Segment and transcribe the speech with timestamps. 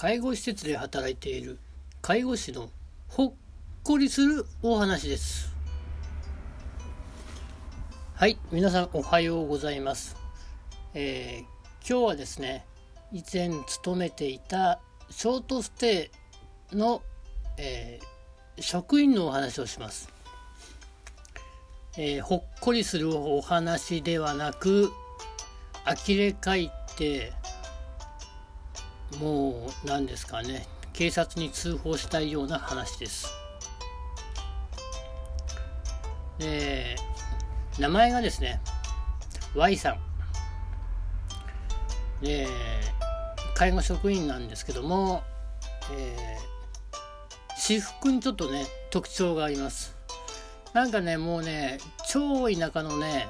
[0.00, 1.58] 介護施設で働いている
[2.00, 2.70] 介護士の
[3.08, 3.32] ほっ
[3.82, 5.54] こりするお話です。
[8.14, 10.16] はい皆さんおはようございます、
[10.94, 12.64] えー、今日はですね
[13.12, 16.10] 以前勤めていたショートステ
[16.72, 17.02] イの、
[17.58, 20.08] えー、職員のお話をします、
[21.98, 24.90] えー、ほっこりするお話ではなく
[25.84, 27.34] 呆れ返って
[29.18, 33.28] もう何ですかね警察に通報したいような話です。
[36.38, 36.96] で
[37.78, 38.60] 名前がですね
[39.54, 40.00] Y さん。
[42.24, 42.46] で
[43.54, 45.22] 介護職員なんですけども、
[45.92, 49.96] えー、私服にちょっとね特徴があります。
[50.72, 53.28] なんかねもうね超田舎のね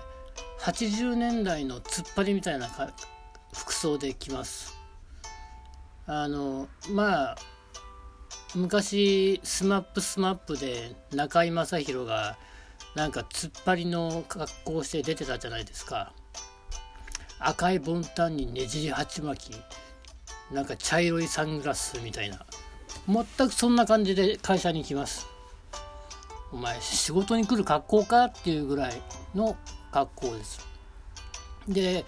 [0.60, 2.68] 80年代のツッパリみたいな
[3.52, 4.79] 服装で来ます。
[6.12, 7.36] あのまあ
[8.56, 12.36] 昔スマップスマップで中居正広が
[12.96, 16.12] なんかツッパリの格好をして出てたじゃないですか。
[17.38, 19.56] 赤いボンタンにねじり鉢巻き。
[20.52, 22.44] なんか茶色いサングラスみたいな。
[23.06, 25.28] 全くそんな感じで会社に来ます。
[26.50, 29.00] お前仕事に来る格好かっていうぐらい
[29.32, 29.56] の
[29.92, 30.66] 格好です。
[31.68, 32.04] で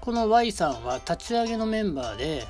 [0.00, 2.46] この Y さんは立ち上げのメンバーで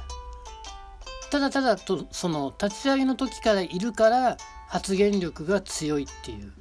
[1.32, 4.36] ただただとその立ち上げの時からいるから
[4.68, 6.52] 発言力が強いっていう。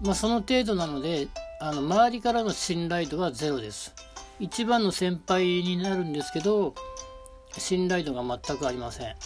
[0.00, 1.26] まあその程度なので
[1.60, 3.96] あの周りからの信頼度はゼロです。
[4.38, 6.76] 一番の先輩になるんですけど
[7.58, 9.16] 信頼度が全くありません。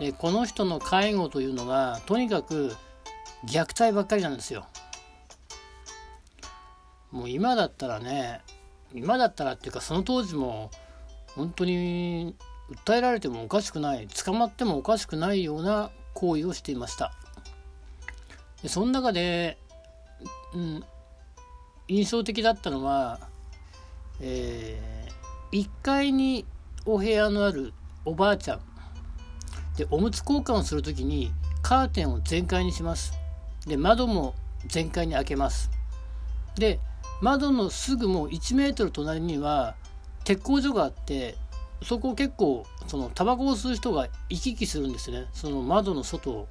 [0.00, 2.74] でこの人の介護というのがとにかく
[3.46, 4.66] 虐待ばっかりなんですよ。
[7.12, 8.40] もう今だったらね
[8.92, 10.72] 今だったらっていうかその当時も
[11.36, 12.34] 本当に
[12.70, 17.12] 訴えられてもおかしくない捕まってもおかしくないような行為をしていました。
[18.62, 19.58] でその中で、
[20.54, 20.84] うん、
[21.86, 23.20] 印象的だったのは、
[24.20, 26.44] えー、1階に
[26.84, 27.72] お部屋のある
[28.04, 28.60] おばあちゃん。
[29.76, 31.30] でおむつ交換をする時に
[31.62, 33.12] カーテンを全開にします。
[33.66, 34.34] で窓も
[34.66, 35.70] 全開に開けます。
[36.56, 36.80] で
[37.20, 39.76] 窓のすぐもう1メートル隣には
[40.24, 41.36] 鉄工所があって
[41.82, 45.26] そこ結構そのタバコを吸う人が行き来するんですね。
[45.32, 46.48] その窓の外を。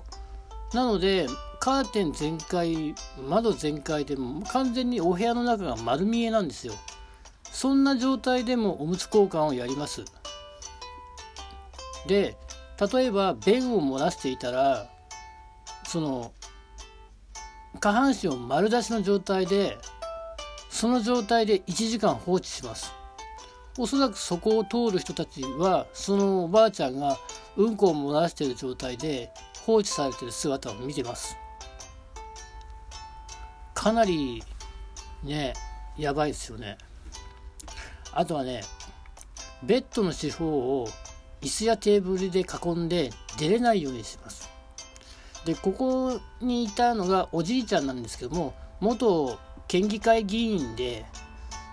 [0.74, 1.28] なので
[1.60, 2.94] カーテン全開
[3.28, 6.74] 窓全開でも完全にお部屋の中が丸見えなんですよ。
[7.52, 10.04] そんな状態でもおむつ交換をやります。
[12.08, 12.38] で
[12.94, 14.88] 例えば便を漏らしていたら
[15.86, 16.32] その
[17.80, 19.78] 下半身を丸出しの状態で
[20.70, 22.94] その状態で1時間放置します。
[23.80, 27.18] おそらくそこを通る人たちはそのおばあちゃんが
[27.56, 29.32] うんこを漏らしている状態で
[29.66, 31.38] 放置されている姿を見てます。
[33.74, 34.44] かなり
[35.24, 35.54] ね
[35.98, 36.78] やばいですよね。
[38.14, 38.64] あとはね
[39.64, 40.48] ベッドの四方
[40.82, 40.88] を
[41.42, 44.50] 椅子やテーブルで囲んで出れないようにします。
[45.46, 51.06] でここにいたのがおじいちゃんなんですけども元県議会議員で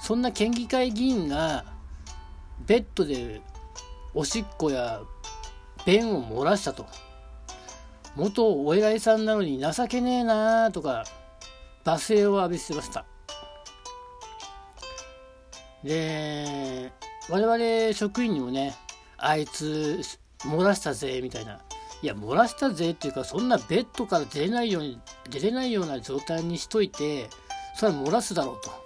[0.00, 1.64] そんな県議会議員が
[2.66, 3.41] ベッドで
[4.15, 5.00] おしっこや
[5.84, 6.87] 便を漏らしたと。
[8.16, 11.04] 元お偉いさんなのに情けねえなーとか
[11.84, 13.04] 罵声を浴びせました。
[15.82, 16.93] で、
[17.28, 18.75] 我々職員にもね、
[19.19, 20.00] あいつ
[20.41, 21.60] 漏らしたぜみたいな。
[22.03, 25.00] いや、漏らしたぜっていうか、そんなベッドから出れないように、
[25.31, 27.28] 出れないような状態にしといて、
[27.75, 28.83] それは漏らすだろうと。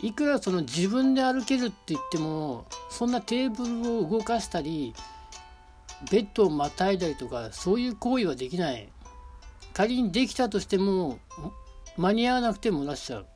[0.00, 4.94] いくらその自分で歩けるって言ってもそんなテーブルを動かしたり
[6.10, 8.88] ベッドをまたいだりとかそういう行為はできない。
[9.78, 11.20] 仮にできたとしても
[11.96, 13.26] 間に合わなくて漏らしちゃう。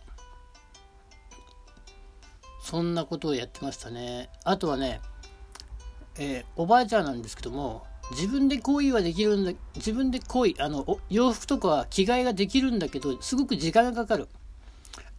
[2.61, 4.29] そんなことをやってましたね。
[4.45, 5.01] あとはね、
[6.19, 14.29] えー、おばあちゃんなんですけども自分で行為はできるんだ自分で行為あの洋服とかは着替えができるんだけどすごく時間がかかる。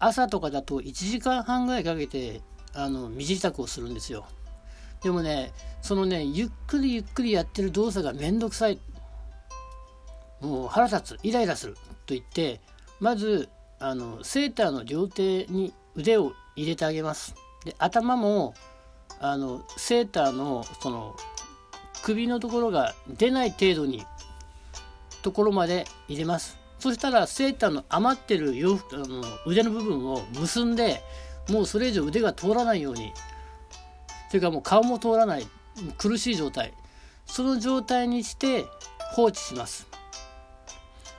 [0.05, 2.41] 朝とかだと1時間半ぐらいかけて
[2.73, 4.25] あの身支度をするんですよ。
[5.01, 8.79] でもねそのねゆっくりゆっくりやってる動作がめんどくさい。
[10.41, 11.19] もう腹立つ。
[11.23, 11.75] イライラする。
[12.05, 12.59] と言って
[12.99, 13.47] まず
[13.79, 17.35] あのセーターの両手に腕を入れてあげます。
[17.63, 18.55] で頭も
[19.19, 21.15] あのセーターのその
[22.01, 24.05] 首のところが出ない程度に
[25.21, 26.62] ところまで入れます。
[26.83, 31.01] そしたらセーターの余ってる洋服あの腕の部分を結んで
[31.49, 33.13] もうそれ以上腕が通らないように
[34.29, 35.47] というかもう顔も通らない
[35.97, 36.73] 苦しい状態。
[37.25, 38.65] その状態にして
[39.13, 39.87] 放置します。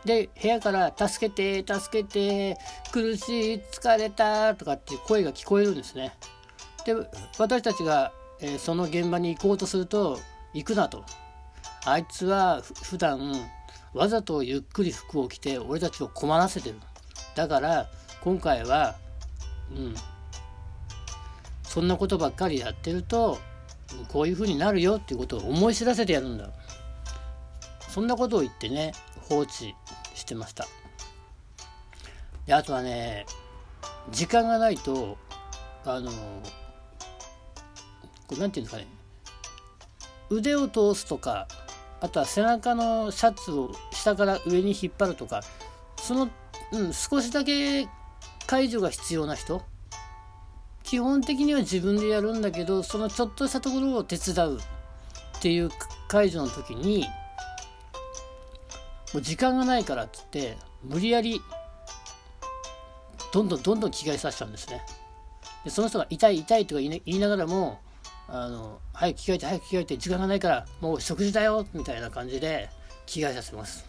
[0.04, 2.58] で部屋から「助けて助けて
[2.92, 6.14] 苦しい疲れた」とかって声が聞こえるんですね。
[6.84, 6.94] で
[7.38, 10.20] 私たちが、えー、その現場に行こうとすると
[10.52, 11.06] 行くなと。
[11.86, 13.50] あいつは普段
[13.94, 16.76] わざとゆっくり服を着て俺たちを困らせてる。
[17.34, 17.88] だから
[18.22, 18.96] 今回は
[19.74, 19.94] うん。
[21.62, 23.38] そんなことばっかりやってると
[24.08, 26.50] こういう風になるよっていうことを思い知らせてやるんだ。
[27.88, 28.92] そんなことを言ってね
[29.28, 29.74] 放置
[30.14, 30.66] してました。
[32.46, 33.26] であとはね
[34.10, 35.16] 時間がないと
[35.84, 36.10] あの
[38.26, 38.86] これ何て言うんですかね。
[40.30, 41.48] 腕を通すとか
[42.00, 45.42] あとは背中のシャツを下から上に引っ張るとか
[45.96, 46.28] その、
[46.72, 47.88] うん、少しだけ
[48.46, 49.62] 介助が必要な人。
[50.82, 55.70] 基本的には自分でやるんだけどそのちょっとしたところを手伝うっていう
[56.08, 57.06] 介助の時に
[59.12, 61.40] もう時間がないからっつって無理やり
[63.32, 64.82] どんどんどんどん着替えさせちゃうんですね。
[65.64, 67.80] でその人が痛い痛いとか言いながらも
[68.36, 72.68] あの早く着替えて早く着替えて時間がないからもう食事だよみたいな感じで
[73.06, 73.86] 着替えさせます。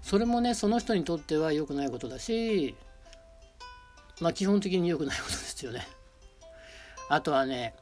[0.00, 2.74] それもねその人にとっては良くないことだし
[4.20, 5.86] まあ基本的に良くないことですよね。
[7.10, 7.74] あとはね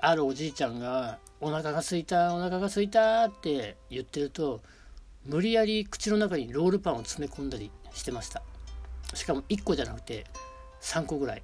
[0.00, 4.62] あるおじいちゃんがお腹がすいたお腹がすいたって言ってると
[5.24, 8.42] 無理やり口の中にロールパンを詰め込んだりしてました。
[9.14, 10.26] しかも1個じゃなくて
[10.80, 11.42] 3個ぐらい。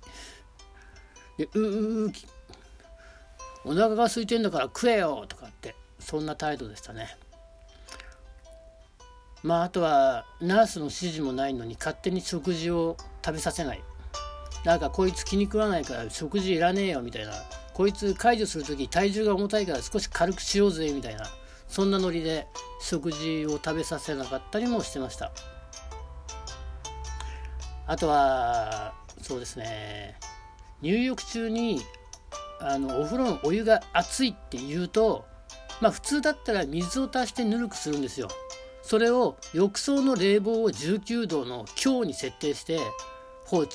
[1.39, 2.13] でううう
[3.65, 7.17] お腹が空いてんだから食えよとかってそんな態度でしたね。
[9.43, 13.83] まああとはナースの指示もないのに勝手に食事を食べさせない。
[14.65, 17.33] なんかこいつ気に食わないから食事いらねえよみたいな。
[17.75, 21.27] こいつ解除する時体重が重たいから少し軽くしようぜみたいな。
[21.69, 22.47] そんなノリで
[22.81, 25.33] 食事を食べさせなかったりもしてました。
[27.87, 30.19] あとはそうですね。
[30.83, 31.81] 入浴中に
[32.65, 35.25] あのお風呂のお湯が熱いって言うと
[35.81, 38.29] まあ普通だったら水を足してぬるくするんですよ。
[38.83, 42.79] それを浴槽の冷房を19度の強に設定して
[43.45, 43.73] 放置。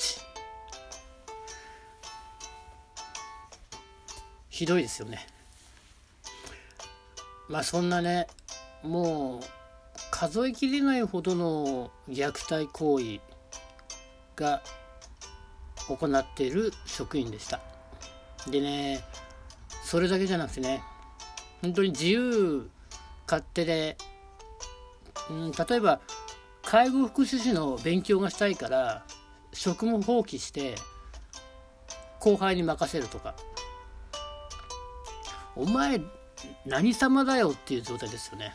[4.50, 5.28] ひどいですよね。
[7.50, 8.28] まあそんなね
[8.84, 9.44] もう
[10.12, 13.20] 数えきれないほどの虐待行為
[14.36, 14.62] が
[15.88, 17.60] 行っている職員でした。
[18.50, 19.04] でね
[19.84, 20.82] それだけじゃなくてね
[21.62, 22.70] 本当に自由
[23.26, 23.98] 勝手で、
[25.30, 26.00] うん、例えば
[26.64, 29.04] 介護福祉士の勉強がしたいから
[29.54, 30.76] 職務放棄して
[32.20, 33.36] 後輩に任せるとか
[35.56, 36.00] お前
[36.66, 38.54] 何様だよっていう状態ですよね。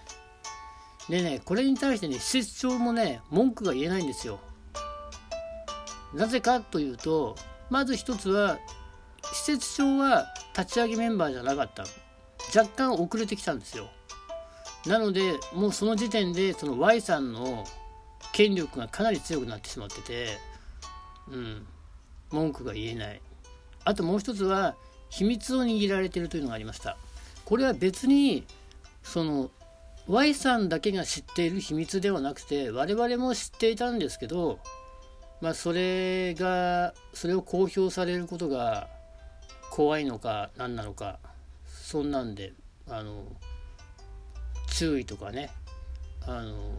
[1.08, 4.38] でね、これに対してね、施設長もね、文句が言えないんですよ。
[6.14, 7.34] なぜかというと、
[7.70, 8.58] まず一つは、
[9.32, 10.26] 施設長は
[10.56, 11.84] 立ち上げメンバーじゃなかった。
[12.56, 13.88] 若干遅れてきたんですよ。
[14.86, 17.64] なので、もうその時点で、その Y さんの
[18.32, 20.38] 権力がかなり強くなってしまってて、
[21.30, 21.66] うん、
[22.30, 23.20] 文句が言えない。
[23.84, 24.76] あともう一つは、
[25.08, 26.96] 秘密を握られてるというのがありました。
[27.44, 28.46] これは別に
[29.02, 29.50] その
[30.08, 34.58] Y さんだけが知っている秘密ではなくて我々も知っていたんですけど、
[35.42, 38.88] まあ、それがそれを公表されることが
[39.74, 41.18] 怖いのか何なのか
[41.64, 42.52] そんなんで
[42.90, 43.24] あの
[44.68, 45.48] 注意とかね
[46.26, 46.76] あの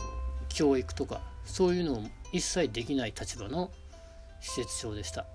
[0.48, 3.72] 教育とかそういうのを一切できない立場の
[4.42, 5.26] 施設長でした。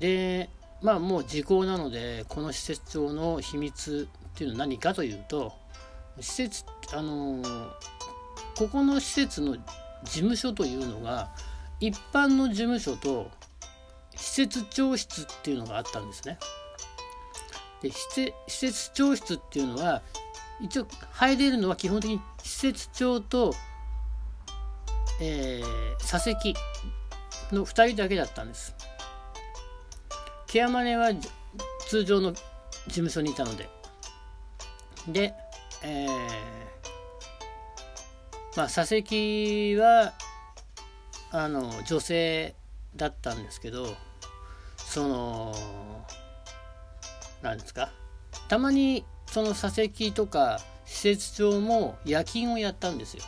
[0.00, 0.50] で
[0.82, 5.52] まあもう時効なのでこの施設長の秘密っていうのは何かというと
[6.18, 7.40] 施設あの
[8.58, 9.58] ここの施設の
[10.02, 11.30] 事務所というのが
[11.78, 13.30] 一般の事務所と
[14.24, 16.38] 施設長室っていうのがあったんですね。
[17.82, 20.00] で施設長室っていうのは
[20.62, 23.52] 一応入れるのは基本的に施設長と、
[25.20, 26.54] えー、座席
[27.52, 28.74] の2人だけだったんです。
[30.46, 31.10] ケアマネは
[31.88, 32.42] 通常の事
[32.86, 33.68] 務所にいたので
[35.06, 35.34] で、
[35.82, 36.08] えー、
[38.56, 40.14] まあ座席は
[41.30, 42.54] あの女性
[42.96, 43.94] だったんですけど
[44.94, 45.52] その
[47.42, 47.90] 何ですか？
[48.48, 53.24] たまにその座席とか施設長も夜勤をやったんですよ。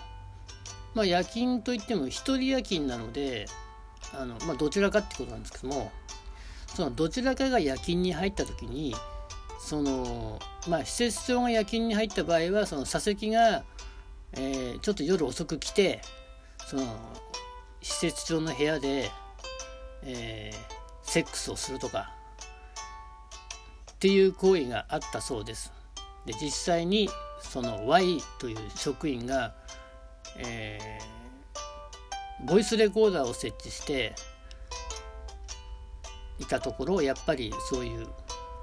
[0.94, 3.46] まあ夜勤といっても一人夜勤なので
[4.14, 5.90] あの、まあ、どちらかってことなんですけども
[6.68, 8.94] そのどちらかが夜勤に入った時に
[9.58, 13.64] そのまあ施設長が夜勤に入った場合はその座席が、
[14.34, 16.00] えー、ちょっと夜遅く来て
[16.68, 16.84] その
[17.82, 19.10] 施設長の部屋で、
[20.04, 20.75] えー、
[21.16, 22.12] セックスをするとか
[23.92, 25.72] っていう行為があったそうです。
[26.26, 27.08] で実際に
[27.40, 29.54] その Y という職員が、
[30.36, 34.14] えー、ボイスレコーダーを設置して
[36.38, 38.06] いたところやっぱりそういう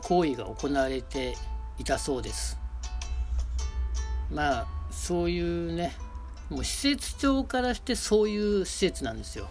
[0.03, 1.33] 行為が行われて
[1.79, 2.59] いたそうです
[4.31, 5.95] まあそういうね
[6.51, 9.49] もう施設長からしてそういう施設なんですよ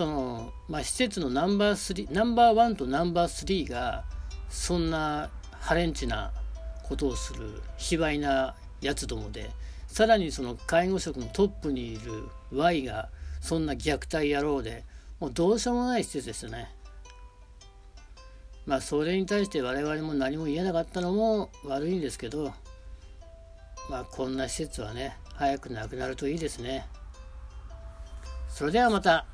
[0.00, 4.04] そのまあ施設のナンバー3ナンバーワンとナンバー3が
[4.48, 6.32] そんなハレンチな
[6.84, 9.50] ことをする卑猥なやつどもで
[9.88, 13.10] さらにその介護職のトップにいる Y が
[13.42, 14.86] そんな虐待野郎で
[15.18, 16.74] もうどうしようもない施設ですよね。
[18.64, 22.54] まあそれに対して我々も何も言えなかったのも悪いんですけど
[23.90, 26.86] まあこんな施設はね早くなくなるといいですね。
[28.48, 29.26] それではまた。